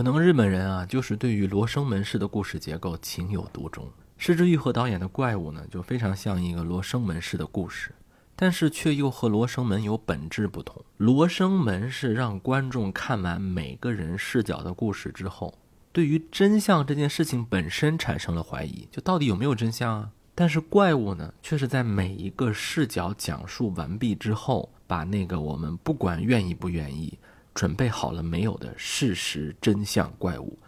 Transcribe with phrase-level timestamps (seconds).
[0.00, 3.86] 可能日本人啊，就是对于罗生门式的故事结构情有独钟。
[4.16, 7.94] 失之愈合导演的怪物呢，就非常像一个罗生门式的故事，
[8.34, 10.82] 但是却又和罗生门有本质不同。
[10.96, 15.58] 罗生门是让观众看完每个人视角的故事之后，
[15.92, 20.10] 对于真相这件事情本身产生了怀疑，就到底有没有真相啊？
[20.34, 27.18] 但是怪物呢，却是在每一个视角讲述完毕之后，把那个我们不管愿意不愿意。
[27.54, 30.58] 准备好了没有的事实真相怪物，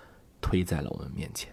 [0.41, 1.53] 推在了我们面前。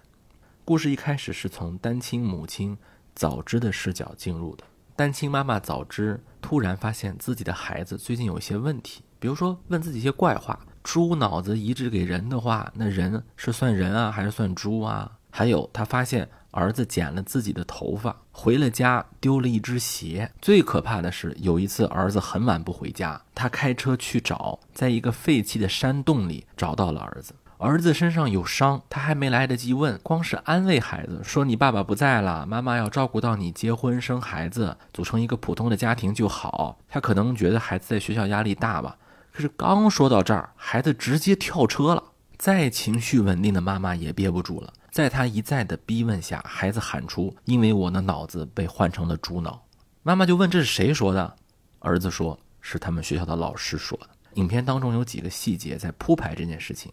[0.65, 2.77] 故事一开始是从单亲母亲
[3.15, 4.63] 早知的视角进入的。
[4.95, 15.19] 单亲妈妈早知突然发现自己的孩子最近有一些问题，比如说问自己一些怪话：猪脑子移植给人的话，那人是算人啊，还是算猪啊？
[15.29, 16.29] 还有，他发现。
[16.51, 20.31] 儿子剪了自己的头发，回了家丢了一只鞋。
[20.41, 27.33] 最可怕的是，有一次儿子很晚不回家，他开车去找，在一个废弃的山洞里找到了儿子。
[27.57, 38.95] 儿子身上有伤，他还没来得及问，光是安慰孩子说：“你爸爸不在了，妈妈要照顾到你结婚生孩子，组成一个普通的家庭就好。”他可能觉得孩子在学校压力大吧。
[39.33, 42.01] 可是刚说到这儿，孩子直接跳车了。
[42.37, 44.71] 再情绪稳定的妈妈也憋不住了。
[44.91, 49.65] 在他一再的逼问下，孩子喊出：“因为我的脑子被换成了猪脑。”
[50.03, 51.35] 妈妈就问：“这是谁说的？”
[51.79, 56.91] 儿子说：“是他们学校的老师说的。”影片当中有几个细节在铺排这件事情。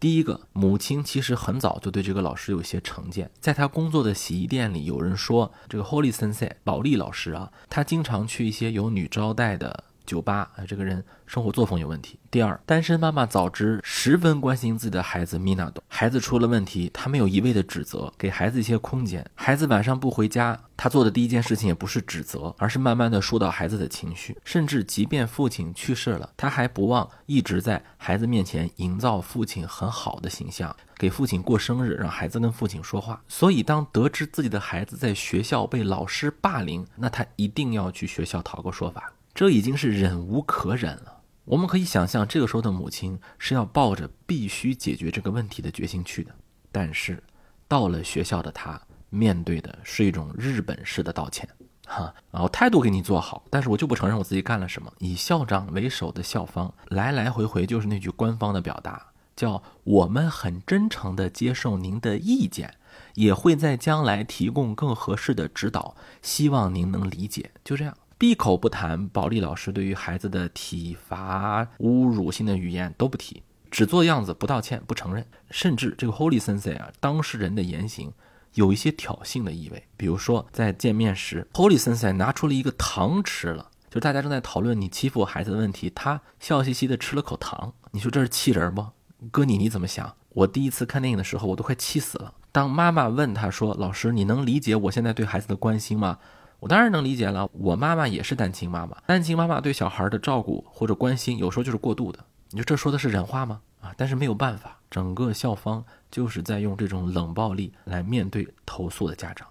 [0.00, 9.84] 第一个，母亲其实很早就对这个老师有些成见，在他工作的洗衣店里，有人说这个 Holy Sensei 保利老师啊，他经常去一些有女招待的。
[10.08, 12.18] 酒吧，哎，这个人生活作风有问题。
[12.30, 19.24] 第二，单身妈妈早知十分关心自己的孩子米娜多，孩子出了问题，她没有一味的指责，给孩子一些空间。
[19.34, 24.36] 孩子晚上不回家，她做的第一件事情也不是指责，而是慢慢的疏导孩子的情绪。
[24.44, 33.22] 甚至即便父亲去世了，她还不忘一直在孩子面前营造父亲很好的形象，给父亲过生日，让孩子跟父亲说话。
[33.28, 39.12] 所以，当得知自己的孩子在学校被老师霸凌，那他一定要去学校讨个说法。
[39.38, 41.20] 这已经是忍无可忍了。
[41.44, 46.34] 我们可以想象，这个时候的母亲是要抱着必须解决这个问题的决心去的。
[46.72, 47.22] 但是，
[47.68, 51.48] 到了学校的他，面对的是一种日本式的道歉，
[51.86, 54.92] 哈，啊，我态度给你做好，但是我就不承认我自己干了什么。
[54.98, 59.06] 以校长为首的校方，来来回回就是那句官方的表达，
[59.36, 62.74] 叫我们很真诚地接受您的意见，
[63.14, 67.52] 也会在将来提供更合适的指导，希望您能理解。
[67.62, 67.96] 就这样。
[68.18, 75.24] 闭口不谈，保利老师对于孩子的体罚、侮辱性的语言都不提，只做样子，不道歉，不承认。
[75.52, 78.12] 甚至这个 Holy Sensei 啊，当事人的言行
[78.54, 79.84] 有一些挑衅的意味。
[79.96, 87.72] 比如说，在见面时，Holy Sensei 拿出了一个糖吃了，就大家正在讨论你欺负我孩子的问题，他笑嘻嘻的吃了口糖。
[87.92, 88.84] 你说这是气人不？
[89.30, 90.16] 哥你你怎么想？
[90.30, 92.34] 我第一次看电影的时候，我都快气死了。
[92.50, 96.18] 当妈妈问他说：“老师，你能理解我现在对孩子的关心吗？”
[96.60, 102.18] 我当然能理解了，我妈妈也是单亲妈妈，单亲妈妈对小孩的照顾或者关心，有时候就是过度的。
[102.50, 103.60] 你说这说的是人话吗？
[103.80, 109.46] 啊，但是没有办法，整个校方就是在用这种冷暴力来面对投诉的家长。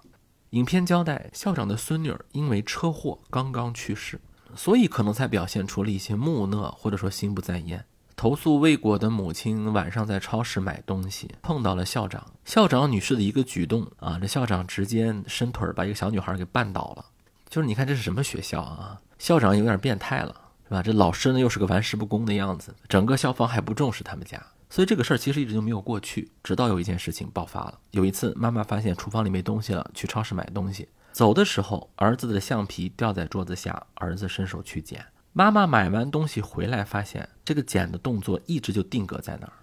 [0.50, 4.20] 影片交代，校长的孙女儿因为车祸刚刚去世，
[4.56, 7.86] 所以可能才表现出了一些木讷或者说心不在焉。
[8.18, 12.26] 投诉未果的母亲晚上在超市买东西，碰到了校长。
[12.46, 17.06] 校长女士的一个举动啊，这校长直接伸腿把一个小女孩给绊倒了。
[17.48, 19.00] 就是你看这是什么学校啊？
[19.20, 20.82] 校长有点变态了，是吧？
[20.82, 26.32] 这老师呢又是个玩世不恭的样子，整个校方还不重视他们家，所以这个事儿其实一直就没有过去。
[26.44, 27.78] 直到有一件事情爆发了。
[27.92, 35.06] 有一次，妈妈发现厨房里没东西了，去超市买东西，走的时候，儿子的橡皮掉在桌子下，儿子伸手去捡。
[35.34, 39.54] 妈妈买完东西回来，发现这个捡的动作一直就定格在那儿。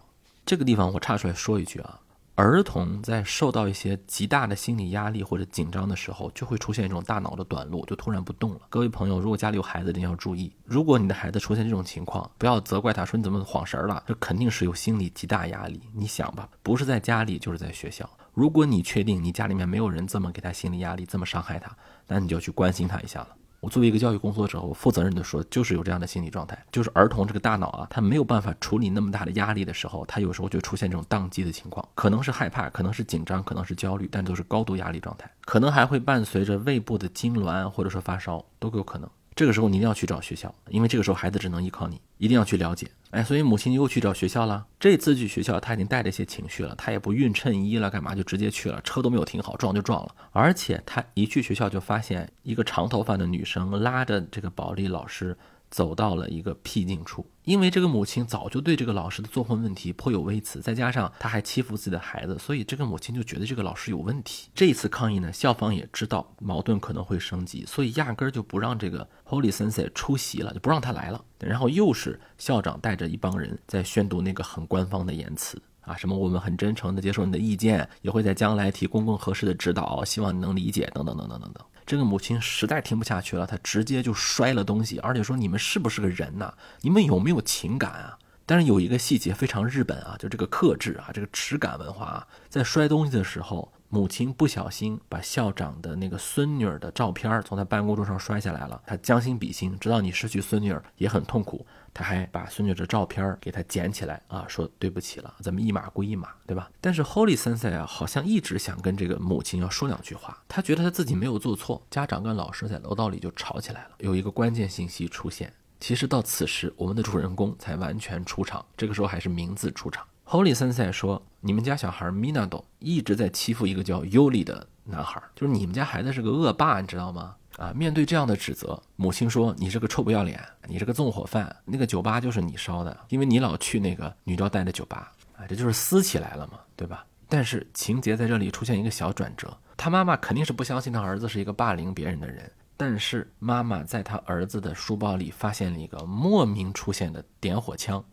[0.47, 2.01] 这个地方我插出来说一句啊，
[2.37, 8.61] 儿童在受到一些极大的心理压力或者紧张的时候，就会出现一种大脑的短路，就突然不动了。
[8.69, 15.81] 各位朋友，如果家里有孩子，一定要注意，如果你的孩子出现这种情况，不要责怪他，说你怎么晃神了，这肯定是有心理极大压力。
[15.93, 18.09] 你想吧，不是在家里就是在学校。
[18.33, 21.77] 如果你确定你家里面没有人这么给他心理压力，这么伤害他，
[22.07, 23.29] 那你就去关心他一下了。
[23.65, 39.09] 我作为一个教育工作者，我负责任的说，就是有这样的心理状态，就是儿童这个大脑啊，他没有办法处理那么大的压力的时候，他有时候就出现这种宕机的情况，可能是害怕，可能是紧张，可能是焦虑，但都是高度压力状态，可能还会伴随着胃部的痉挛或者说发烧，都有可能。
[39.35, 42.87] 这个时候你一定要去找学校，因为这个时候孩子只能依靠你，一定要去了解。
[43.15, 44.67] 哎，所以母亲又去找学校了。
[44.81, 50.13] 这次去学校，他已经带着些情绪了，他也不熨衬衣了，干嘛就直接去了，车都没有停好，撞就撞了。
[50.33, 55.37] 而且他一去学校就发现一个长头发的女生拉着这个保利老师
[55.75, 57.29] 走到了一个僻静处。
[57.43, 64.49] 因为这个母亲早就对这个老师的作风问题颇有微词，再加上他还欺负自己的孩子，所以这个母亲就觉得这个老师有问题。
[64.55, 71.23] 这一次抗议呢，校方也知道矛盾可能会升级，所以压根儿就不让这个 Holy Sense 出席了，就不让他来了。
[71.41, 81.65] 然后又是校长带着一帮人在宣读那个很官方的言辞啊，什么我们很真诚的接受你的意见，也会在将来提公共合适的指导，希望你能理解，等等等等等等。
[81.87, 86.53] 这个母亲实在听不下去了，她直接就摔了东西，而且说：“你们是不是个人呐？
[86.81, 93.73] 你们有没有情感啊？”但是有一个细节非常日本啊，就这个克制啊，这个耻感文化啊，在摔东西的时候。
[93.91, 101.65] 母亲不小心把校长的那个孙女儿的照片从他办公桌上摔下来了，他将心比心，知道你失去孙女儿也很痛苦，
[101.95, 106.69] 他还把孙女的照片给他捡起来啊，说对不起了，咱们一码归一码，对吧？
[106.81, 111.81] 但是 Holy Sensei 啊，好像一直想跟这个母亲要说两句话，他觉得他自己没有做错。
[111.89, 120.05] 家长跟老师在楼道里就吵起来了，有一个关键信息出现，其实到此时我们的主人公才完全出场，这个时候还是名字出场。
[120.27, 127.37] Holy Sensei 说：“你们家小孩 Minado 一直在欺负一个叫 Yuli 的男孩，就是你们家孩子是个恶霸，你知道吗？
[127.57, 127.73] 啊！
[127.75, 148.05] 面对这样的指责，母亲说：‘你是个臭不要脸，你是个纵火犯，那个酒吧就是你烧的，因为你老去那个女招待的酒吧，啊，这就是撕起来了嘛，对吧？’但是情节在这里出现一个小转折，他妈妈肯定是不相信他儿子是一个霸凌别人的人，但是妈妈在他儿子的书包里发现了一个莫名出现的点火枪，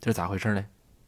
[0.00, 0.64] 这是咋回事呢？”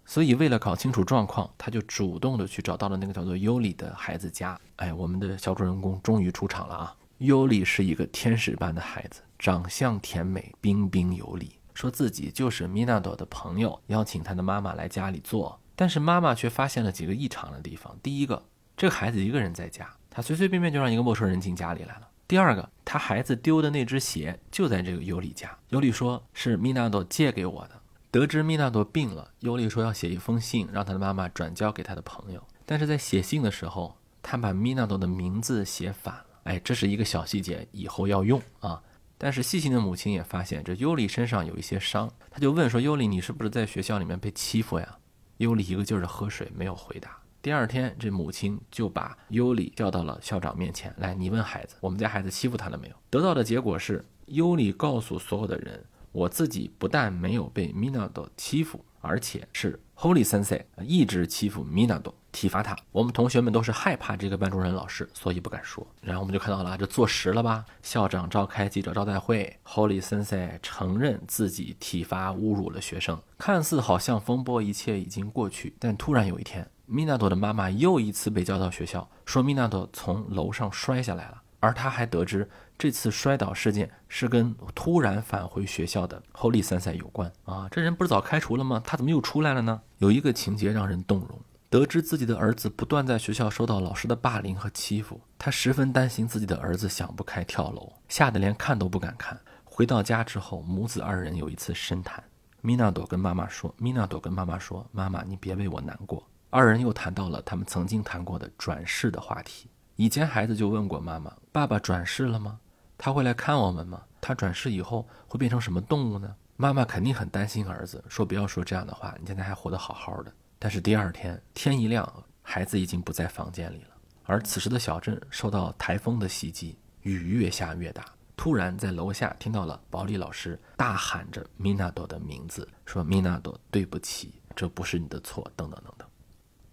[0.07, 4.61] 所以，为了搞清楚状况，他就主动的去找到了那个叫做尤里的孩子家。
[4.77, 6.95] 哎，我们的小主人公终于出场了啊！
[7.19, 15.61] 尤里是一个天使般的孩子，长相甜美，彬彬有礼，说自己就是米纳朵的朋友，邀请他的妈妈来家里坐。
[15.77, 18.45] 但是妈妈却发现了几个异常的地方：第一个，
[18.77, 27.81] 这个孩子一个人在家，他随随便便就让一个陌生人进家里来了；第二个，他孩子丢的那只鞋就在这个尤里家，尤里说是米纳朵借给我的。
[28.11, 32.43] 得知米纳朵病了，尤里说要写一封信，让他的妈妈转交给他的朋友。
[32.67, 36.24] 但是在写信的时候，他把米纳朵的名字写反。
[36.45, 38.83] 哎，这是一个小细节，以后要用啊。
[39.17, 44.99] 但是细心的母亲也发现这尤里身上有一些伤，他就问说：“尤里，你是不是在学校里面被欺负呀？”
[45.39, 47.17] 尤里一个劲儿的喝水，没有回答。
[47.41, 55.85] 第二天，这母亲就把尤里叫到了校长面前来：“你问孩子，我们家孩子欺负他了没有？”得到的结果是，尤里告诉所有的人。
[56.15, 62.77] 我自己不但没有被 Minado 欺负，而且是 Holy Sensei 一直欺负 Minado，体罚他。
[62.93, 65.85] 我们同学们都是害怕这个班主任老师，所以不敢说。
[66.01, 67.65] 然后我们就看到了，这坐实了吧？
[67.83, 73.21] 校长召开记者招待会，Holy Sensei 承认自己体罚侮辱了学生。
[73.37, 81.43] 看似好像风波一切已经过去，但突然有一天，Minado 的妈妈又一次被叫到学校，说 Minado 从楼上摔下来了。
[81.65, 82.47] 而他还得知，
[82.77, 87.67] 这次摔倒事件是跟突然返回学校的 Holy 三赛有关啊！
[87.71, 88.83] 这人不是早开除了吗？
[88.85, 89.81] 他怎么又出来了呢？
[89.97, 91.41] 有一个情节让人动容：
[91.71, 99.41] 得知自己的儿子不断在学校受到老师的霸凌和欺负，他十分担心自己的儿子想不开跳楼，吓得连看都不敢看。
[99.65, 102.23] 回到家之后，母子二人有一次深谈。
[102.61, 109.69] 米娜朵跟妈妈说：“米娜朵跟妈妈说，妈妈，你别为我难过。”二人又谈到了他们曾经谈过的转世的话题。
[109.97, 112.59] 以前孩子就问过妈妈：“爸爸转世了吗？
[112.99, 114.03] 他会来看我们吗？
[114.21, 123.89] 他转世以后会变成什么动物呢？”妈妈肯定很担心儿子，说：“不要说这样的话，你现在还活得好好的。”但是第二天天一亮，孩子已经不在房间里了。
[124.23, 128.05] 而此时的小镇受到台风的袭击，雨越下越大。
[128.37, 136.09] 突然在楼下听到了保利老师大喊着米纳多的名字，说：“米纳多，对不起，这不是你的错。”等等等等。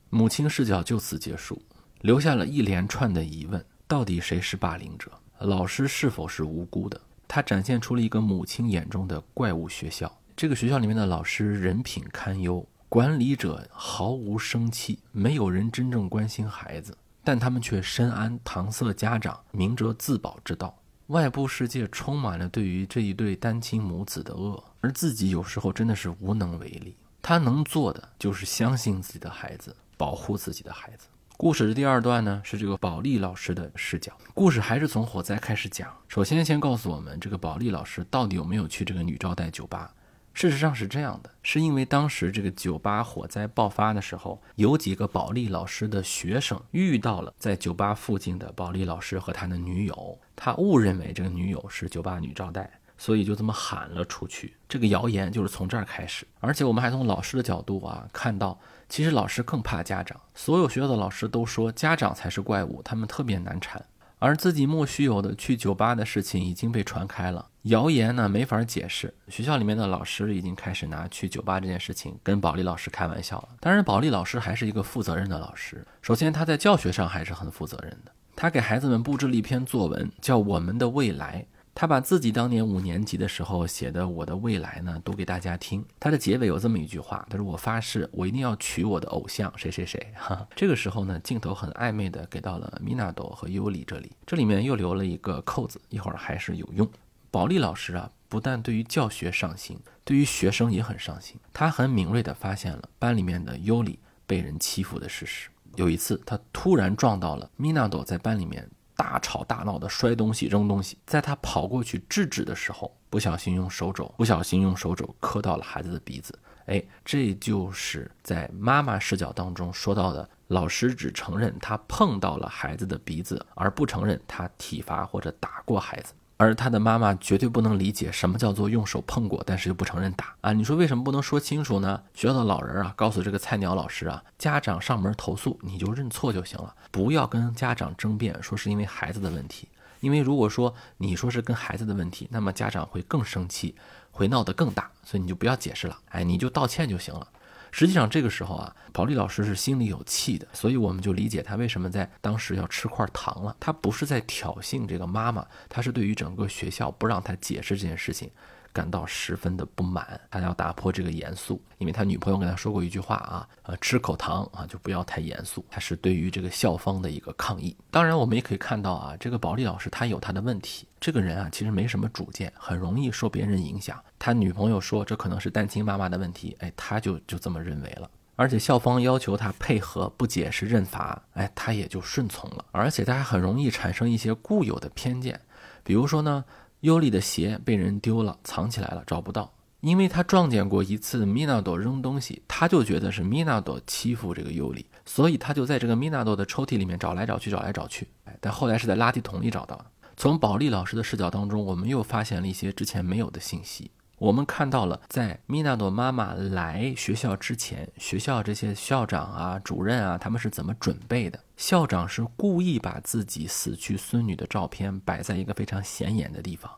[0.09, 1.61] 母亲视角就此结束。
[2.01, 5.11] 留下了一连串的疑问：到底谁是霸凌者？
[5.39, 6.99] 老师是否是无辜的？
[7.27, 10.11] 他展现出了一个母亲眼中的怪物学校。
[10.35, 20.75] 这个学校里面的老师人品堪忧，管理者毫无生气，没有人真正关心孩子，但他们却深谙搪塞家长、明哲自保之道。
[21.07, 26.95] 外部世界充满了对于这一对单亲母子的恶，而自己有时候真的是无能为力。
[27.21, 31.07] 他能做的就是相信自己的孩子，保护自己的孩子。
[31.41, 34.15] 故事的第二段呢，是这个保利老师的视角。
[34.31, 35.91] 故事还是从火灾开始讲。
[36.07, 39.91] 首先，先告诉我们这个保利老师到底有没有去这个女招待酒吧。
[40.35, 52.69] 事实上是这样的，是因为当时这个酒吧火灾爆发的时候，有几个保利老师的学生遇到了在酒吧附近的保利老师和他的女友，他误认为这个女友是酒吧女招待。
[53.01, 56.23] 所以就这么喊了出去，这个谣言就是从这儿开始。
[56.39, 60.15] 而且我们还从老师的角度啊，看到其实老师更怕家长。
[60.35, 63.83] 所有学校的老师都说家长才是怪物，他们特别难缠。
[64.19, 69.11] 而自己莫须有的去酒吧的事情已经被传开了，谣言呢没法解释。
[69.29, 73.49] 学校里面的老师已经开始拿去酒吧这件事情跟保利老师开玩笑了。
[73.59, 75.83] 当然，保利老师还是一个负责任的老师。
[76.03, 78.11] 首先，他在教学上还是很负责任的。
[78.35, 81.43] 他给孩子们布置了一篇作文，叫《我们的未来》。
[81.73, 85.83] 他把自己当年五年级的时候写的《我的未来》呢读给大家听。
[85.99, 96.87] 他的结尾有这么一句话：“他说我发誓，我一定要娶我的偶像谁谁谁。” 哈，这个时候呢，镜头很暧昧的给到了米纳多和尤里这里，这里面又留了一个扣子，一会儿还是有用。
[97.31, 101.37] 保利老师啊，不但对于教学上心，对于学生也很上心。
[101.53, 103.97] 他很敏锐地发现了班里面的尤里
[104.27, 105.49] 被人欺负的事实。
[105.77, 108.69] 有一次，他突然撞到了米纳多在班里面。
[109.01, 116.37] 大吵大闹的摔东西扔东西，在他跑过去制止的时候，不小心用手肘不小心用手肘磕到了孩子的鼻子。
[116.67, 126.13] 哎，这就是在妈妈视角当中说到的，老师只承认他碰到了孩子的鼻子，而不承认他体罚或者打过孩子。
[126.41, 130.51] 而他的妈妈绝对不能理解什么叫做用手碰过，但是又不承认打啊！
[130.53, 132.01] 你说为什么不能说清楚呢？
[132.15, 139.67] 学校的老人啊，告诉这个菜鸟老师啊，家长上门投诉，你就认错就行了，不要跟家长争辩，说是因为孩子的问题。
[139.99, 143.75] 因为如果说你说是跟孩子的问题，那么家长会更生气，
[144.09, 147.27] 会闹得更大，所以你就不要解释了，哎，你就道歉就行了。
[147.71, 153.55] 实际上这个时候啊，保利老师是心里有气的，所以我们就理解他为什么在当时要吃块糖了。
[153.59, 158.29] 他不是在挑衅这个妈妈，他是对于整个学校不让他解释这件事情。
[158.73, 165.65] 感到十分的不满，他要打破这个严肃，因为他女朋友跟他说过一句话啊，呃，吃口糖啊，就不要太严肃。
[165.69, 167.75] 他是对于这个校方的一个抗议。
[167.89, 174.01] 当然，我们也可以看到啊，这个保利老师他有他的问题，这个人啊，其实没什么主见，很容易受别人影响。
[174.17, 178.09] 他女朋友说这可能是单亲妈妈的问题，哎，他就就这么认为了。
[178.37, 182.65] 而且校方要求他配合不解释认罚，哎，他也就顺从了。
[182.71, 185.39] 而且他还很容易产生一些固有的偏见，
[185.83, 186.45] 比如说呢。
[186.81, 189.53] 尤里的鞋被人丢了，藏起来了，找不到。
[189.81, 198.07] 因为他撞见过一次米纳多扔东西，他就觉得是米纳多欺负这个尤里，所以他就在这个米纳多的抽屉里面找来找去，找来找去。
[198.39, 199.85] 但后来是在垃圾桶里找到的。
[200.17, 203.89] 从保利老师的视角当中，我们又发现了一些之前没有的信息。
[204.21, 211.43] 我们看到了，在米娜朵妈妈来学校之前，学校这些校长啊、主任啊，他们是怎么准备的？
[211.57, 216.71] 校长是故意把自己死去孙女的照片摆在一个非常显眼的地方，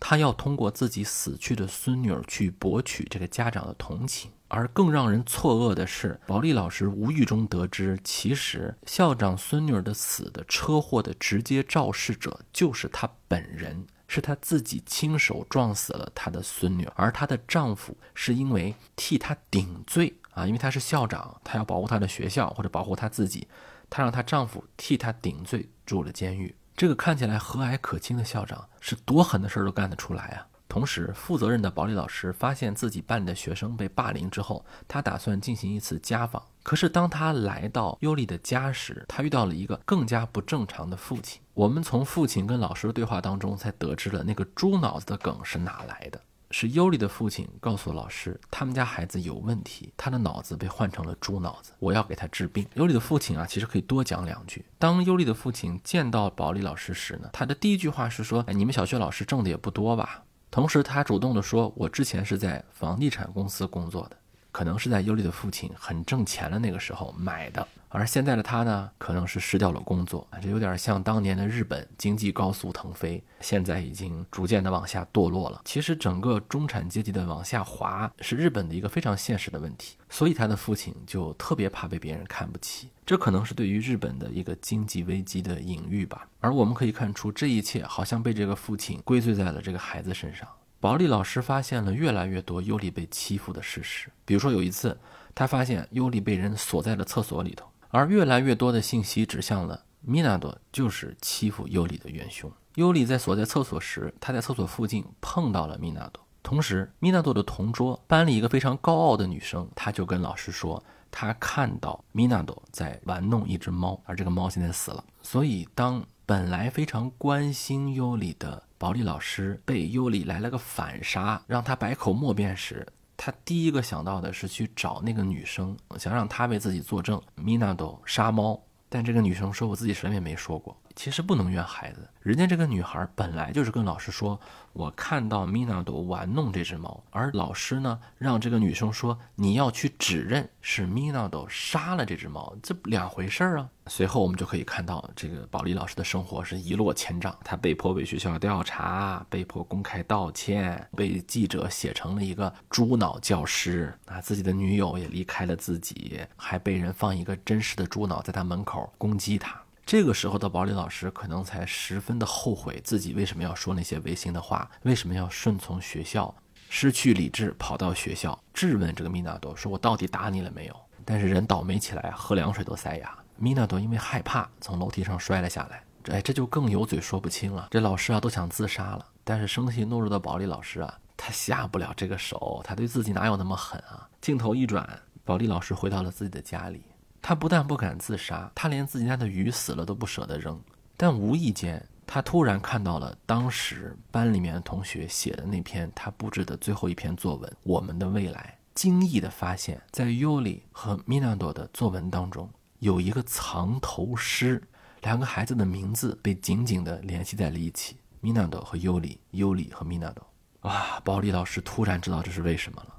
[0.00, 4.30] 他要通过自己死去的孙女儿去博取这个家长的同情。
[4.48, 13.86] 而更让人错愕的是，保利老师无意中得知，其实校长孙女儿的死的车祸的直接肇事者就是他本人。
[14.06, 23.48] 是她自己亲手撞死了她的孙女，而她的丈夫是因为替她顶罪啊，因为她是校长，她要保护她的学校或者保护她自己，
[23.88, 26.54] 她让她丈夫替她顶罪，住了监狱。
[26.76, 30.46] 这个看起来和蔼可亲的校长，是多狠的事儿都干得出来啊！
[30.68, 36.44] 同时，负责任的保利老师发现自己班里的学生被霸凌之后，他打算进行一次家访。
[36.66, 41.40] 可是，当他来到尤里的家时，他遇到了一个更加不正常的父亲。
[41.54, 46.20] 我们从父亲跟老师的对话当中才得知了那个猪脑子的梗是哪来的。
[46.50, 52.66] 是尤里的父亲告诉老师，他们家孩子有问题，他的脑子被换成了猪脑子，我要给他治病。
[52.74, 54.64] 尤里的父亲啊，其实可以多讲两句。
[54.76, 64.16] 当尤里的父亲见到保利老师时呢，他的第一句话是说：“哎，你们小学老师挣的也不多吧？”同时，他主动的说：“我之前是在房地产公司工作的，
[64.56, 75.60] 可能是在尤里的父亲很挣钱的那个时候买的。”而现在的他呢，可能是失掉了工作，这有点像当年的日本经济高速腾飞，现在已经逐渐的往下堕落了。
[75.66, 86.26] 其实整个中产阶级的往下滑是日本的一个非常现实的问题，所以他的父亲就特别怕被别人看不起，这可能是对于日本的一个经济危机的隐喻吧。
[86.40, 90.48] 而我们可以看出，这一切好像被这个父亲归罪在了这个孩子身上。
[90.78, 94.98] 保利老师发现了越来越多尤里被欺负的事实，比如说有一次，
[95.34, 97.66] 他发现尤里被人锁在了厕所里头。
[97.88, 102.52] 而越来越多的信息指向了米纳多就是欺负尤里的元凶。
[102.74, 106.22] 尤里在锁在厕所时，他在厕所附近碰到了米纳多。
[106.42, 115.02] 同时，米纳多的同桌班里一个非常高傲的女生，她就跟老师说，她看到米纳多在玩弄一只猫，而这个猫现在死了。
[115.22, 127.20] 所以，当本来非常关心尤里的保利老师被尤里来了个反杀，让他百口莫辩时，他第一个想到的是去找那个女生，想让她为自己作证。
[127.34, 134.40] 米纳多杀猫，但这个女生说：“我自己什么也没说过。”其实不能怨孩子，人家这个女孩本来就是跟老师说，
[134.72, 143.68] 我看到米娜朵玩弄这只猫，而老师呢让这个女生说你要去指认是米娜朵杀了这只猫，这两回事儿啊。
[143.88, 159.60] 随后我们就可以看到这个保利老师的生活是一落千丈，他被迫被学校调查，被迫公开道歉，被记者写成了一个猪脑教师啊，自己的女友也离开了自己，还被人放一个真实的猪脑在他门口攻击他。
[159.86, 166.34] 这个时候的保利老师可能才十分的后悔自己为什么要说那些违心的话，为什么要顺从学校，
[166.68, 170.76] 失去理智跑到学校质问这个米纳多，说我到底打你了没有？
[171.04, 173.16] 但是人倒霉起来，喝凉水都塞牙。
[173.36, 177.68] 米纳多因为害怕从楼梯上摔了下来，哎，这就更有嘴说不清了。
[177.70, 184.08] 这老师啊都想自杀了，但是生气懦弱的保利老师啊，他下不了这个手，他对自己哪有那么狠啊？
[184.20, 186.82] 镜头一转，保利老师回到了自己的家里。
[187.20, 190.60] 他不但不敢自杀，他连自己家的鱼死了都不舍得扔。
[190.96, 198.58] 但无意间，他突然看到了当时班里面的同学写的那篇他布置的最后一篇作文《我们的未来》。
[198.74, 204.62] 惊异地发现，在尤里和米纳朵的作文当中，有一个藏头诗，
[205.00, 210.26] 两个孩子的名字被紧紧地联系在了一起：米纳朵和尤里，尤里和米纳朵。
[210.62, 211.00] 哇！
[211.04, 212.94] 保利老师突然知道这是为什么了，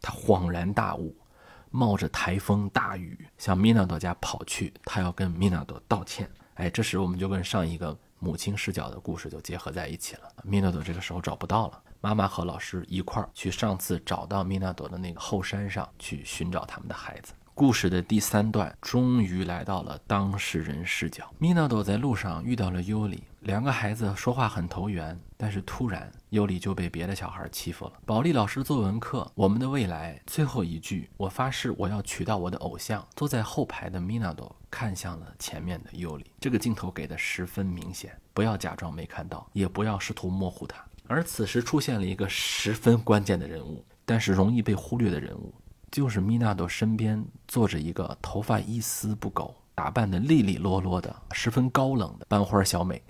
[0.00, 1.16] 他恍然大悟。
[1.70, 6.30] 冒着台风大雨向米纳朵家跑去，他要跟米纳朵道歉。
[6.54, 10.22] 哎，这时我们就跟上一个母亲视角的故事就结合在一起了。
[10.42, 17.32] 米纳朵这个时候找不到了，妈妈和老师一块儿去上次找到米纳朵的那个后山上去寻找他们的孩子。
[17.54, 21.30] 故事的第三段终于来到了当事人视角。
[21.38, 27.92] 米纳朵在路上遇到了尤里，两个孩子说话很投缘，但是突然尤里就被别的小孩欺负了。
[28.06, 40.82] 保利老师作文课《我们的未来》最后一句：“我发誓我要娶到我的偶像。”坐在后排的米纳朵看向了前面的尤里，这个镜头给的十分明显，不要假装没看到，也不要试图模糊它。
[41.06, 45.52] 而此时出现了一个十分关键的人物，但是容易被忽略的人物。
[45.90, 53.02] 就是米纳朵身边坐着一个头发一丝不苟、打扮的利利落落的、十分高冷的班花小美，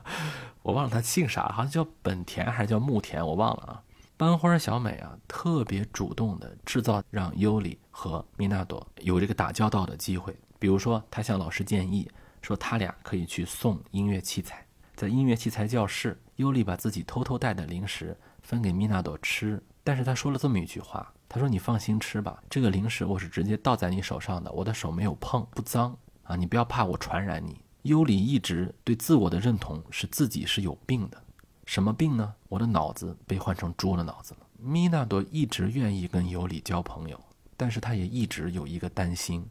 [0.62, 3.82] 我忘了她姓啥，好像叫本田还是叫木田，我忘了啊。
[4.16, 12.10] 班花小美啊，特别主动的制造让尤里和米纳朵有这个打交道的机会，比如说她向老师建议
[12.42, 21.12] 说，他俩可以去送音乐器材，在音乐器材教室，尤里把自己偷偷带的零食分给米纳朵吃，但是他说了这么一句话。
[21.28, 26.34] 他说：“你放心吃吧，这个零食我是直接倒在你手上的，我的手没有碰，不脏啊！
[26.34, 31.22] 你不要怕我传染你。”尤里一直对自我的认同是自己是有病的，
[31.64, 32.34] 什么病呢？
[32.48, 34.40] 我的脑子被换成猪的脑子了。
[34.58, 37.18] 米纳多一直愿意跟尤里交朋友，
[37.56, 39.46] 但是他也一直有一个担心，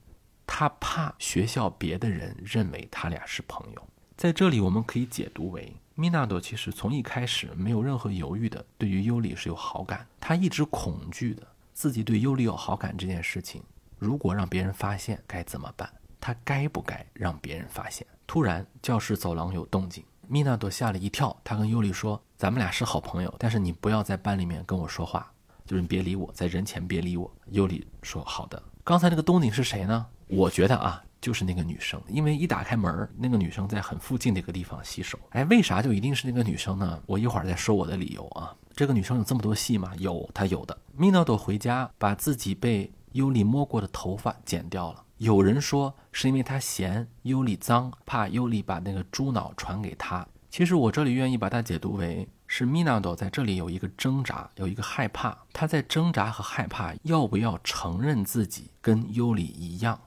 [0.46, 3.88] 他怕学校别的人认为他俩是朋友。
[4.18, 5.74] 在这里，我们可以解读为。
[5.96, 10.06] 米纳朵其实从一开始没有任何犹豫的，对于尤里是有好感。
[10.20, 13.62] 他一直恐惧的自己对尤里有好感这件事情，
[14.00, 15.88] 如果让别人发现该怎么办？
[16.20, 18.04] 他该不该让别人发现？
[18.26, 21.40] 突然教室走廊有动静，米娜朵吓了一跳。
[21.44, 25.32] 他跟尤里说：“咱们俩是好朋友，但是你不要在班里面跟我说话，
[25.68, 30.04] 就是你别理我，在人前别理我。”尤里说：“好的。”刚才那个动静是谁呢？
[30.30, 31.04] 我觉得啊。
[31.20, 35.18] 就是那个女生，因为一打开门，那个女生在很附近的一个地方洗手。
[35.32, 37.02] 哎，为啥就一定是那个女生呢？
[37.08, 38.56] 我一会儿再说我的理由啊。
[38.78, 39.92] 这个女生有这么多戏吗？
[39.98, 40.78] 有，她有的。
[40.96, 45.04] 米纳朵回家把自己被尤里摸过的头发剪掉了。
[45.18, 50.28] 有人说是因为她嫌尤里脏，怕尤里把那个猪脑传给她。
[50.52, 55.36] 其实我这里愿意把它解读为是米纳朵在这里有一个挣扎，有一个害怕。
[55.52, 60.00] 她在挣扎和害怕，要不要承认自己跟尤里一样？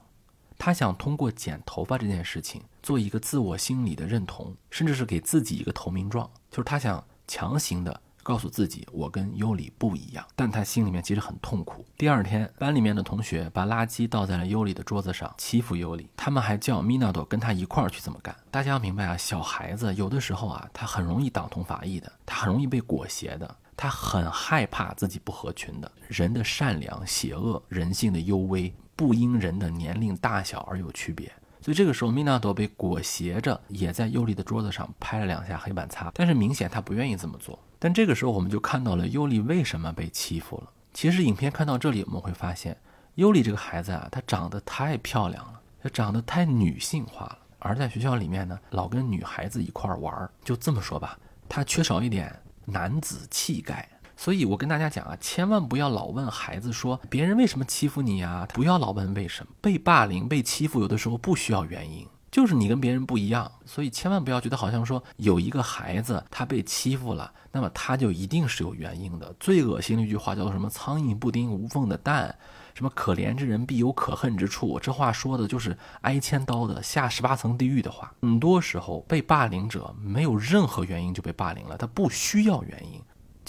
[0.57, 10.25] 他想通过剪头发这件事情做一个自我心理的认同，甚至是给自己一个投名状，就是他想强行的告诉自己，我跟尤里不一样。
[10.35, 11.85] 但他心里面其实很痛苦。
[11.97, 16.09] 第二天，班里面的同学把垃圾倒在了尤里的桌子上，欺负尤里。
[16.15, 18.35] 他们还叫米纳朵跟他一块儿去这么干。
[18.49, 25.91] 大家要明白啊，小孩子有的时候啊，他很容易党同伐异的，他很容易被裹挟的，他很害怕自己不合群的。
[26.07, 28.73] 人的善良、邪恶、人性的幽微。
[28.93, 37.59] 不因人的年龄大小而有区别，所以这个时候米纳朵被裹挟着，也在尤里的桌子上拍了两下黑板擦，但是明显他不愿意这么做。
[37.77, 40.71] 但这个时候我们就看到了尤里为什么被欺负了。
[40.93, 42.75] 其实影片看到这里，我们会发现
[43.15, 53.87] 尤里这个孩子啊，她长得太漂亮了，她长得太女性化了，而在学校里面呢，老跟女孩子一块玩儿，就这么说吧，她缺少一点男子气概。
[54.21, 58.47] 所以，我跟大家讲啊，千万不要老问孩子说别人为什么欺负你呀？
[58.53, 69.33] 不要老问为什么被霸凌、被欺负，有的时候不需要原因，就是你跟别人不一样，所以千万不要觉得好像说有一个孩子他被欺负了，那么他就一定是有原因的。
[69.39, 72.37] 最恶心的一句话叫做什么“苍蝇不叮无缝的蛋”，
[72.75, 78.13] 什么“可怜之人必有可恨之处”，这话说的就是挨千刀的下十八层地狱的话。
[78.21, 83.01] 很多时候被霸凌者没有任何原因就被霸凌了，他不需要原因，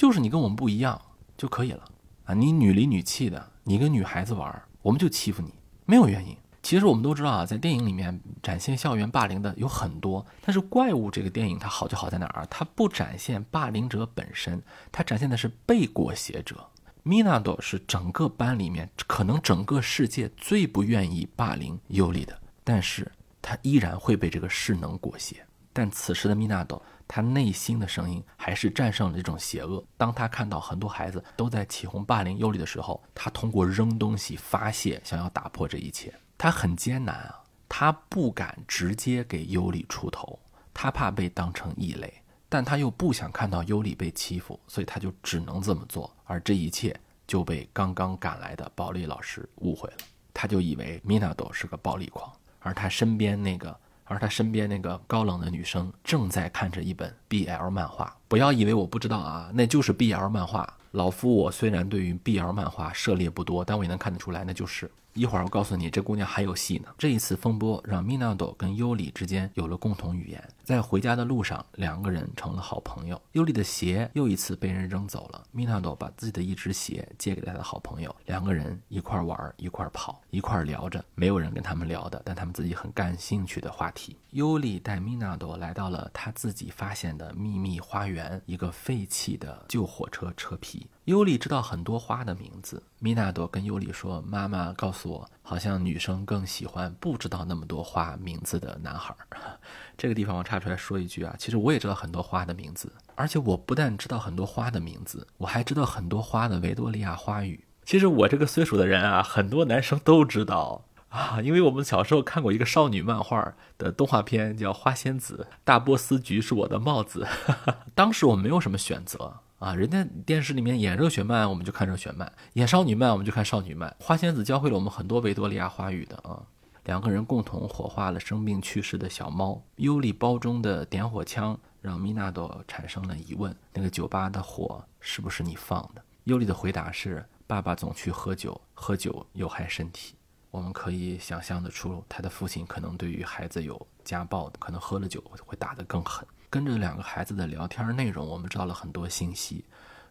[0.02, 1.00] 就是你跟我们不一样
[1.38, 1.84] 就可以了
[2.24, 2.34] 啊！
[2.34, 5.54] 你女里女气的，你跟女孩子玩，我们就欺负你，
[5.86, 6.36] 没有原因。
[6.60, 12.44] 其实我们都知道啊，在电影里面展现校园霸凌的有很多，但是《怪物》这个电影它好就好在哪儿？
[12.50, 14.60] 它不展现霸凌者本身，
[14.90, 16.56] 它展现的是被裹挟者。
[17.04, 23.08] 米纳多是整个班里面可能整个世界最不愿意霸凌尤里的，但是
[23.40, 25.36] 他依然会被这个势能裹挟。
[25.72, 26.82] 但此时的米纳多，
[27.14, 29.84] 他内心的声音还是战胜了这种邪恶。
[29.98, 36.10] 当他看到很多孩子都在起哄霸凌尤里的时候，他通过扔东西发泄，想要打破这一切。
[36.38, 40.38] 他很艰难啊，他不敢直接给尤里出头，
[40.72, 42.10] 他怕被当成异类，
[42.48, 46.10] 但他又不想看到尤里被欺负，所以他就只能这么做。
[46.24, 49.98] 而这一切就被刚刚赶来的保利老师误会了，
[50.32, 53.78] 他就以为米纳多是个暴力狂，而他身边那个，
[54.12, 58.14] 而他身边那个高冷的女生正在看着一本 BL 漫画。
[58.28, 60.76] 不要以为我不知道啊，那就是 BL 漫画。
[60.90, 64.90] 老夫我虽然对于 BL 漫画涉猎不多，但我也能看得出来，那就是。
[65.14, 66.88] 一会儿我告诉你，这姑娘还有戏呢。
[66.96, 73.20] 这一次风波让米纳朵跟尤里之间有了共同语言，在回家的路上，两个人成了好朋友。
[73.32, 84.16] 尤里的鞋又一次被人扔走了，米纳朵把自己的一只鞋借给了他的好朋友，两个人一块玩，一块跑，一块聊着，没有人跟他们聊的，但他们自己很感兴趣的话题。
[84.30, 90.86] 尤里带米纳朵来到了他自己发现的秘密花园，一个废弃的旧火车车皮。
[91.04, 92.82] 尤里知道很多花的名字。
[93.00, 99.58] 米纳朵跟尤里说：“妈妈告诉我，好像女生更喜欢不知道那么多花名字的男孩儿。
[99.98, 107.64] ”这个地方我插出来说一句啊，其实我也知道很多花的名字，而且我不但知道很多花的名字，我还知道很多花的维多利亚花语。
[107.84, 117.26] 其实我这个岁数的人啊，很多男生都知道啊，因为我们小时候看过一个少女漫画的动画片，叫《花仙子》，大波斯菊是我的帽子。
[117.94, 119.40] 当时我没有什么选择。
[119.62, 123.94] 啊，人家电视里面演热血漫，我们就看热血漫；演少女漫，我们就看少女漫。
[124.00, 126.42] 花仙子教会了我们很多维多利亚花语的啊。
[126.82, 129.62] 两个人共同火化了生病去世的小猫。
[129.76, 136.02] 尤里包中的点火枪让米纳朵产生了疑问：那个酒吧的火是不是你放的？
[136.24, 140.16] 尤里的回答是：爸爸总去喝酒，喝酒有害身体。
[140.50, 146.26] 我们可以想象得出，他的父亲可能对于孩子有家暴，可能喝了酒会打得更狠。
[146.52, 149.64] 跟着两个孩子的聊天内容，我们知道了很多信息，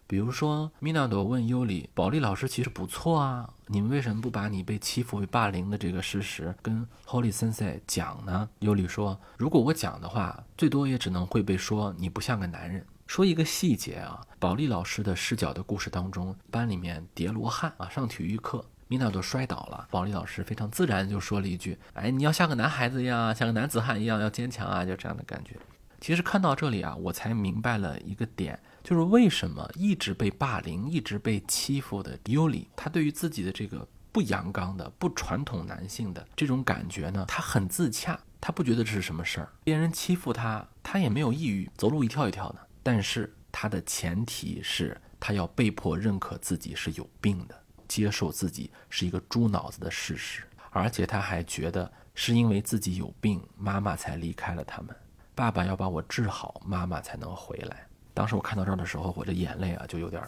[0.08, 25.56] 比如说米纳朵问尤里：“保利老师其实不错啊，你们为什么不把你被欺负、被霸凌的这个事实跟 Holy Sense 讲呢？”尤里说：“如果我讲的话，最多也只能会被说你不像个男人。”说一个细节啊，保利老师的视角的故事当中，班里面叠罗汉啊，上体育课，米纳朵摔倒了，保利老师非常自然就说了一句：“哎，你要像个男孩子一样，像个男子汉一样，要坚强啊！”就这样的感觉。
[26.02, 39.50] 其实看到这里啊，我才明白了一个点，就是为什么一直被霸凌、一直被欺负的尤里，他对于自己的这个不阳刚的、不传统男性的这种感觉呢，他很自洽，他不觉得这是什么事儿。
[39.64, 42.68] 别人欺负他，他也没有抑郁，走路一跳一跳的。
[42.82, 47.56] 但是他的前提是他要被迫认可自己是有病的，
[47.88, 54.96] 接受自己是一个猪脑子的事实，而且他还觉得是因为自己有病，妈妈才离开了他们。
[55.42, 57.88] 爸爸要把我治好，妈妈才能回来。
[58.14, 60.24] 当时我看到这儿的时候，我这眼泪啊就有点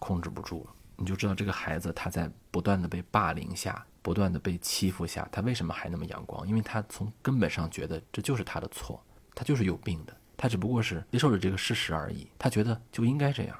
[0.00, 0.74] 控制不住了。
[0.96, 6.44] 你就知道这个孩子他在不断的被霸凌下，不断的被欺负下，他为什么还那么阳光？
[6.48, 9.00] 因为他从根本上觉得这就是他的错，
[9.36, 12.26] 他就是有病的，他只不过是接受了这个事实而已。
[12.36, 13.56] 他觉得就应该这样。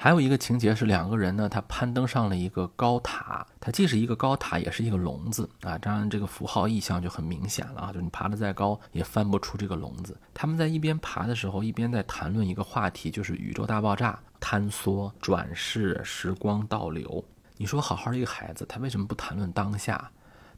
[0.00, 5.76] 还有一个情节是两个人呢，他攀登上了一个高塔，它既是一个高塔，也是一个笼子啊。
[5.78, 10.16] 当然，这个符号意象就很明显了啊，就是你爬得再高也翻不出这个笼子。
[10.32, 17.24] 他们在一边爬的时候，一边在谈论一个话题，就是宇宙大爆炸、坍缩、转世、时光倒流。
[17.56, 20.08] 你说好好的一个孩子，他为什么不谈论当下？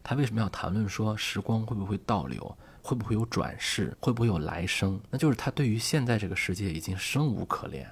[0.03, 2.59] 他为什么要谈论说时光会不会倒流？
[2.83, 3.97] 会不会有转世？
[4.03, 5.01] 会不会有来生？
[5.09, 7.91] 那就是他对于现在这个世界已经生无可恋。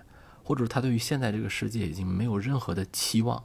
[0.48, 3.44] 或者他对于现在这个世界已经没有任何的期望。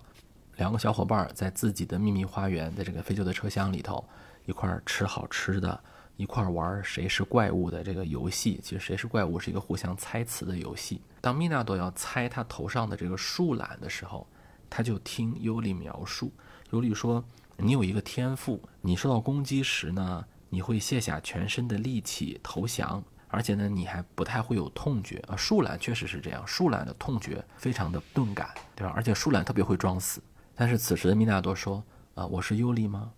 [0.55, 4.01] 两个小伙伴在自己的秘密花园，在这个废旧的车厢里头，
[4.45, 5.77] 一块儿吃好吃的，
[6.15, 8.57] 一块儿玩谁是怪物的这个游戏。
[8.63, 11.01] 其实谁是怪物是一个互相猜词的游戏。
[11.19, 14.25] 当米纳多要猜他头上的这个树懒的时候，
[14.69, 16.31] 他就听尤里描述。
[16.69, 17.21] 尤里说
[17.59, 23.03] ：“你有一个天赋，你受到攻击时呢，你会卸下全身的力气投降，
[23.33, 25.35] 而且呢，你还不太会有痛觉啊。
[25.35, 28.93] 树懒确实是这样，树懒的痛觉非常的钝感，对吧？
[28.95, 30.21] 而且树懒特别会装死。
[30.55, 33.11] 但是此时的米纳多说：“啊，我是尤里吗？”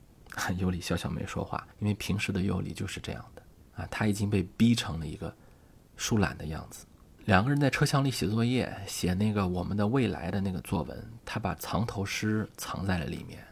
[0.57, 3.41] 尤里笑笑没说话，因为平时的尤里就是这样的
[3.75, 5.33] 啊，他已经被逼成了一个
[5.97, 6.85] 树懒的样子。
[7.25, 11.11] 两个人在车厢里写作业，写那个我们的未来的那个作文。
[11.25, 13.43] 他把藏头诗藏在了里面。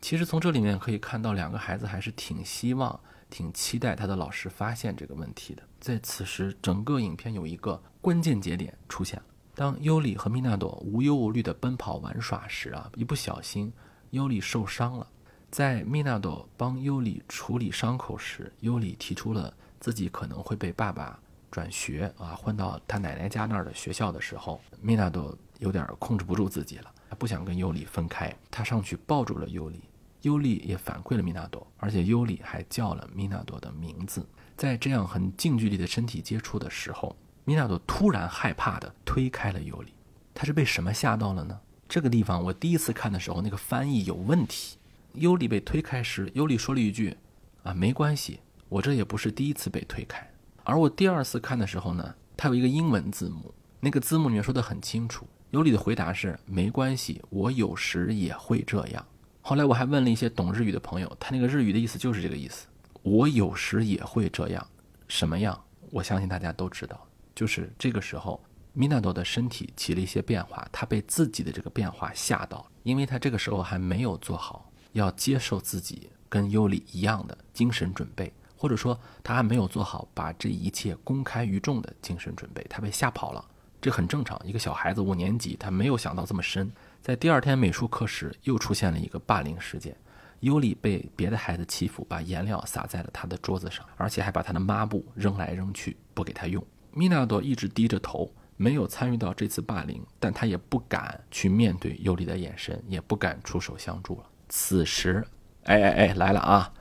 [0.00, 2.98] 其实从这里面可以看到，两个孩子还是挺希望、
[3.30, 5.62] 挺期待他的老师发现这个问题的。
[5.80, 9.24] 在此时，整个影片有一个关键节点出现了。
[9.54, 13.72] 当尤里和米纳朵无忧无虑地奔跑玩耍时啊，一不小心，
[14.10, 15.06] 尤里受伤了。
[15.50, 21.18] 在米纳朵帮尤里处理伤口时，尤里提出了自己可能会被爸爸。
[21.50, 29.80] 转学啊，换到他奶奶家那儿的学校的时候，米纳朵有点控制不住自己了，他不想跟尤里分开，他上去抱住了尤里，
[30.22, 34.26] 尤里也反馈了米纳多，而且尤里还叫了米纳多的名字。
[34.56, 39.94] 在这样很近距离的身体接触的时候，米纳多突然害怕地推开了尤里，
[40.34, 41.58] 他是被什么吓到了呢？
[41.88, 44.76] 这个地方我第一次看的时候，那个翻译有问题。
[45.14, 47.16] 尤里被推开时，尤里说了一句
[47.64, 50.24] ：“啊，没关系，我这也不是第一次被推开。”
[50.62, 55.26] 而我第二次看的时候呢，它有一个英文字幕，那个字幕里面说的很清楚。
[55.50, 59.04] 尤里的回答是：“没关系，我有时也会这样。”
[59.42, 62.66] 后来我还问了一些懂日语的朋友，他那个日语的意思就是这个意思
[63.02, 64.66] ：“我有时也会这样。”
[65.08, 65.58] 什么样？
[65.90, 68.40] 我相信大家都知道，就是这个时候，
[68.72, 78.32] 米纳多的身体起了一些变化，他被自己的这个变化吓到，因为他这个时候还没有做好要接受自己跟尤里一样的精神准备。
[78.56, 83.42] 或者说他还没有做好把这一切公开于众的精神准备，他被吓跑了，
[83.80, 84.38] 这很正常。
[84.44, 86.70] 一个小孩子五年级，他没有想到这么深。
[87.10, 89.96] 在第二天美术课时，又出现了一个霸凌事件，
[90.38, 96.64] 尤里被别的孩子欺负，把颜料洒在了他的桌子上，而且还把他的抹布扔来扔去，不给他用。
[96.92, 104.24] 米纳多一直低着头，没有参与到这次霸凌，但他也不敢去面对尤里的眼神，也不敢出手相助了。
[104.48, 105.26] 此时，
[105.64, 106.72] 哎哎哎，来了啊，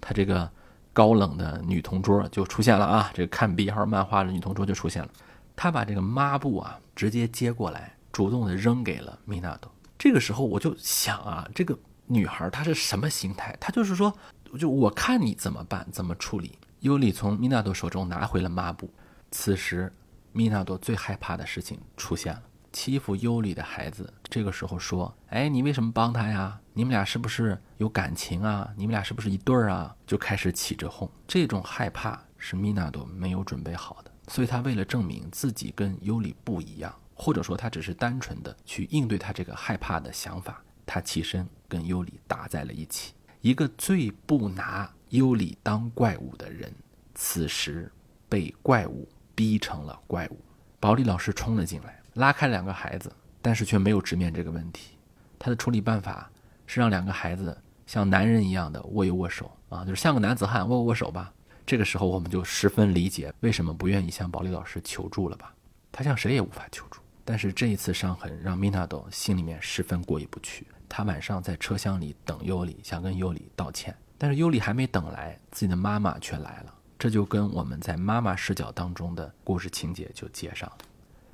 [0.00, 0.50] 他这个。
[0.94, 3.10] 高冷的女同桌就出现了啊！
[3.12, 5.10] 这个看 B 号漫画的女同桌就出现了，
[5.56, 9.73] 她把这个抹布啊直接接过来，主动的扔给了米纳多。
[10.04, 11.74] 这个时候我就想啊，这个
[12.08, 13.56] 女孩她是什么心态？
[13.58, 14.14] 她就是说，
[14.58, 16.58] 就我看你怎么办，怎么处理。
[16.80, 18.90] 尤里从米纳多手中拿回了抹布，
[19.30, 19.90] 此时
[20.32, 22.42] 米纳多最害怕的事情出现了。
[22.70, 26.60] 欺负尤里的孩子，这个时候说：“哎，你为什么帮他呀？
[26.74, 28.68] 你们俩是不是有感情啊？
[28.76, 31.10] 你们俩是不是一对儿啊？”就开始起着哄。
[31.26, 43.14] 这种害怕是米纳多没有准备好的，所以他为了证明自己跟尤里不一样，或者说他只是单纯的去应对他这个害怕的想法，他起身跟尤里打在了一起。
[43.40, 46.72] 一个最不拿尤里当怪物的人，
[47.14, 47.90] 此时
[48.28, 50.38] 被怪物逼成了怪物。
[50.80, 52.00] 保利老师冲了进来。
[52.14, 54.96] 拉开两个孩子，但是却没有直面这个问题。
[55.38, 56.30] 他的处理办法
[56.66, 59.50] 是让两个孩子像男人一样的握一握手。
[59.68, 61.10] 啊，就是像个男子汉握握手。
[61.10, 61.32] 吧。
[61.66, 65.54] 这个时候我们就十分理解为什么不愿意向保利老师求助了吧？
[65.90, 67.00] 他向谁也无法求助。
[67.24, 70.66] 但是这一次伤痕让米纳多心里面十分过意不去。
[70.88, 76.74] 他晚上在车厢里等尤里，想跟尤里道歉，但是尤里还没等来，自己的妈妈却来了。
[76.98, 80.78] 这就跟我们在妈妈视角当中的故事情节就接上了。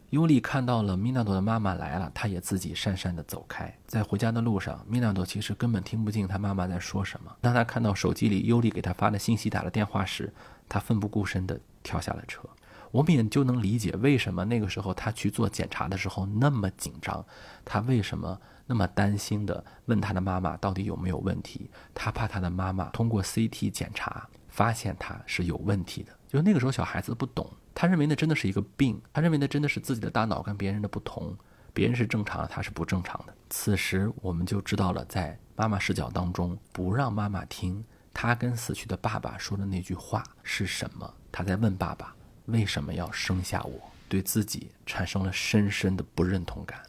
[0.09, 3.72] 尤里看到了米纳朵的妈妈来了，他也自己讪讪地走开。
[3.87, 7.31] 在回家的路上，米纳朵其实根本听不进他妈妈在说什么。
[7.40, 10.33] 当他看到手机里尤里给他发的信息、打了电话时，
[10.68, 12.42] 他奋不顾身地跳下了车。
[12.90, 17.24] 我们也就能理解为什么那个时候他去做检查的时候那么紧张，
[17.64, 21.70] 他为什么那么担心的问他的妈妈到底有没有问题。
[21.94, 26.12] 他怕他的妈妈通过 CT 检查发现他是有问题的。
[26.29, 27.48] 就那个时候小孩子不懂。
[27.72, 31.35] 他认为那真的是一个病，他认为那真的是自己的大脑跟别人的不同，
[31.72, 33.35] 别人是正常的，他是不正常的。
[33.48, 41.14] 此时我们就知道了，在妈妈视角当中，不让妈妈听他跟死去的爸爸说的那句话是什么。
[41.33, 42.14] 他在问爸爸
[42.51, 46.81] 为什么要生下我，对自己产生了深深的不认同感，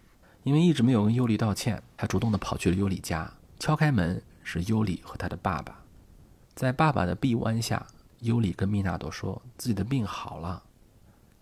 [0.44, 5.80] 因为一直没有跟尤里道歉，他主动的跑去了尤里家，敲开门是尤里和他的爸爸，
[6.56, 7.86] 在爸爸的臂弯下，
[8.20, 10.64] 尤里跟米纳多说自己的病好了。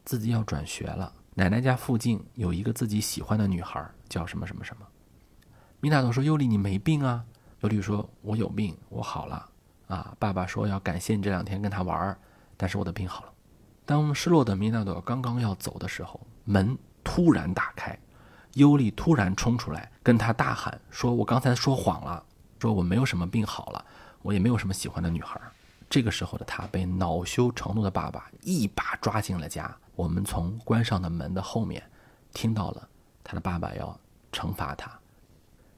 [0.06, 4.86] 自己要转学了，奶奶家附近有一个自己喜欢的女孩，叫什么什么什么。
[5.82, 7.24] 米纳多说：“尤里，你没病啊？”
[7.62, 9.50] 尤里说：“我有病，我好了。”
[9.88, 12.18] 啊，爸爸说要感谢你这两天跟他玩，
[12.58, 13.34] 但是我的病好了。
[13.90, 17.98] 当失落的米纳朵刚刚要走的时候，门突然打开，
[18.54, 22.24] 尤里突然冲出来跟他大喊：“说我刚才说谎了，
[22.60, 23.84] 说我没有什么病好了，
[24.22, 25.42] 我也没有什么喜欢的女孩。”
[25.90, 29.76] 这个时候的他被恼羞成怒的爸爸一把抓进了家。
[29.96, 31.82] 我们从关上的门的后面
[32.32, 32.88] 听到了
[33.24, 34.00] 他的爸爸要
[34.32, 34.92] 惩罚他。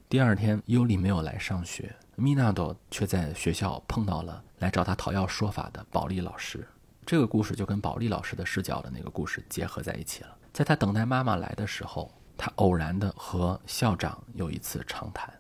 [0.10, 6.67] 第二天，尤里没有来上学，米纳朵却在学校碰到了来找他讨要说法的保利老师。
[7.06, 10.38] 这个故事就跟保利老师的视角的那个故事结合在一起了。
[10.54, 15.34] 在他等待妈妈来的时候，他偶然的和校长有一次长谈。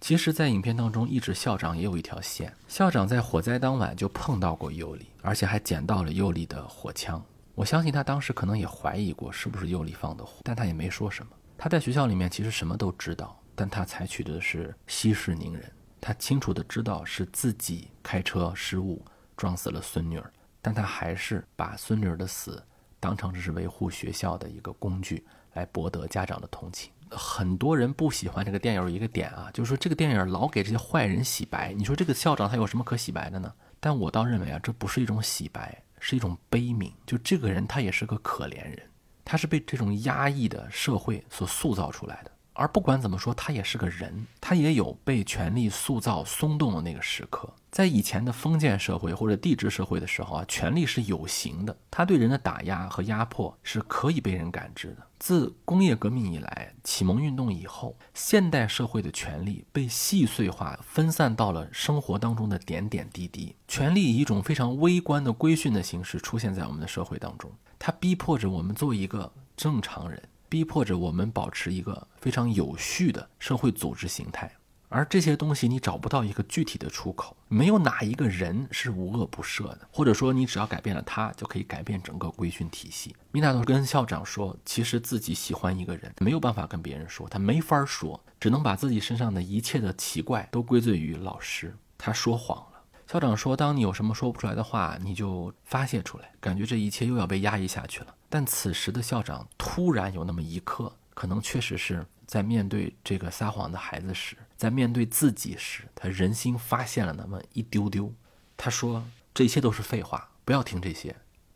[0.00, 2.54] 其实，在影片当中，一直校长也有一条线。
[2.68, 7.24] 校长在火灾当晚就碰到过尤里，而且还捡到了尤里的火枪。
[7.54, 11.32] 我相信他当时可能也怀疑过是不是尤里放的火，但他也没说什么。
[11.56, 13.40] 他在学校里面其实什么都知道。
[13.56, 19.00] 但他采取的是息事宁人，他清楚的知道是自己开车失误
[19.36, 20.32] 撞死了孙女儿，
[20.64, 22.64] 但他还是把孙女儿的死
[22.98, 25.22] 当成这是维护学校的一个工具，
[25.52, 26.90] 来博得家长的同情。
[27.10, 31.74] 很多人不喜欢这个电影一个点啊，就是说这个电影老给这些坏人洗白。
[31.74, 33.52] 你说这个校长他有什么可洗白的呢？
[33.78, 36.90] 但我倒认为啊，这不是一种洗白，是一种悲悯。
[37.04, 38.80] 就这个人他也是个可怜人，
[39.22, 42.30] 他是被这种压抑的社会所塑造出来的。
[42.54, 47.52] 而不管怎么说，他也是个人，他也有被权力塑造松动的那个时刻。
[47.70, 54.98] 在以前的封建社会或者帝制社会的时候啊，权力是有形的，他对人的打压和压迫是可以被人感知的。
[55.18, 63.56] 自工业革命以来，启蒙运动以后，现代社会的权力被细碎化，分散到了生活当中的点点滴滴。
[63.66, 70.22] 权力以一种非常微观的规训的形式出现在我们的社会当中，它逼迫着我们做一个正常人。
[70.54, 74.48] 逼迫着我们保持一个非常有序的社会组织形态，
[74.88, 83.16] 而这些东西你找不到一个具体的出口，没有哪一个人是无恶不赦的，或者说你只要改变了他，就可以改变整个规训体系。
[83.32, 91.76] 米娜多跟校长说，其实自己喜欢一个人，没有办法跟别人说，他没法说，只能把自己身上的一切的奇怪都归罪于老师。
[91.98, 92.80] 他说谎了。
[93.08, 98.13] 校长说，当你有什么说不出来的话，你就发泄出来，感觉这一切又要被压抑下去了。
[98.34, 108.12] 但此时的校长突然有那么一刻，可能确实是在面对这个撒谎的孩子时，在面对自己时，他人心发现了那么一丢丢。
[108.56, 111.14] 他说：“这些都是废话，不要听这些。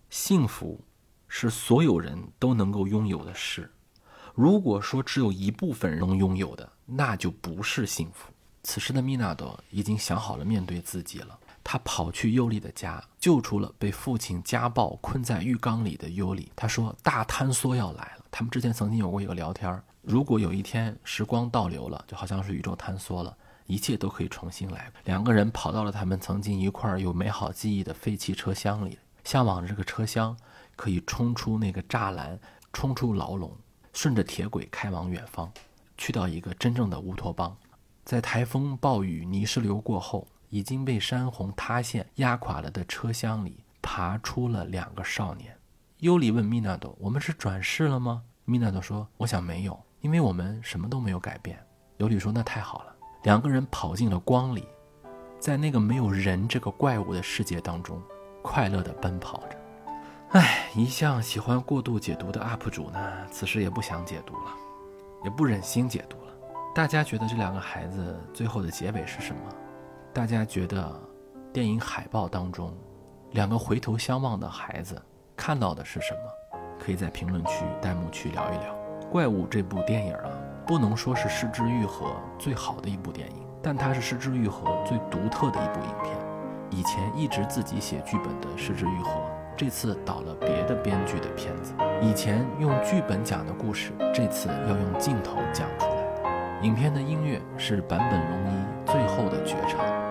[0.08, 0.80] 幸福
[1.26, 3.68] 是所有人都能够拥有的事。
[4.32, 11.36] 如果说只有一部分人能拥有的，那就不是幸福。”此时的米纳多已经想好了面对自己了。
[11.70, 16.50] 他跑去尤里的家，救出了被父亲家暴困在浴缸里的尤里。
[16.56, 24.90] 他说：“大坍缩要来了。”他们之前曾经有过一个聊天儿如果有一天时光倒流了，就好像是宇宙坍缩了，一切都可以重新来。
[25.04, 30.34] 两个人跑到了他们曾经一块儿有美好记忆的废弃车厢里，向往着这个车厢
[30.74, 32.40] 可以冲出那个栅栏，
[32.72, 33.54] 冲出牢笼，
[33.92, 35.52] 顺着铁轨开往远方，
[35.98, 37.54] 去到一个真正的乌托邦。
[38.06, 40.26] 在台风、暴雨、泥石流过后。
[40.50, 45.56] 已经被山洪塌陷压垮了的车厢里，爬出了两个少年。
[45.98, 51.58] 尤里问米纳多：“我们是转世了吗？”米纳多说：“我想没有，因为我们什么都没有改变。”
[51.98, 54.64] 尤里说：“那太好了。”两个人跑进了光里，
[55.40, 58.00] 在那个没有人这个怪物的世界当中，
[58.42, 59.58] 快乐地奔跑着。
[60.30, 63.00] 唉，一向喜欢过度解读的 UP 主呢，
[63.32, 64.52] 此时也不想解读了，
[65.24, 66.32] 也不忍心解读了。
[66.74, 69.40] 大家觉得这两个孩子最后的结尾是什么？
[70.18, 71.00] 大家觉得
[71.52, 72.76] 电影海报当中
[73.30, 75.00] 两个回头相望的孩子
[75.36, 76.58] 看到的是什么？
[76.76, 78.74] 可以在评论区、弹幕区聊一聊。
[79.12, 80.28] 《怪物》这部电影啊，
[80.66, 86.18] 不能说是失之愈合最好的一部电影，但它是失之愈合最独特的一部影片。
[86.70, 89.20] 以前一直自己写剧本的失之愈合，
[89.56, 91.72] 这次导了别的编剧的片子。
[92.02, 96.60] 以前用剧本讲的故事，这次要用镜头讲出来。
[96.62, 100.07] 影片的音乐是坂本龙一最后的绝唱。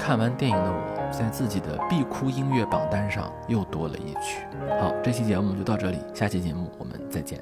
[0.00, 4.46] 看完电影的我，在自己的必哭音乐榜单上又多了一曲。
[4.80, 7.38] 好，这期节目就到这里，下期节目我们再见。